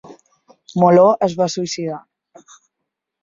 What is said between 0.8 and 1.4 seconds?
Moló es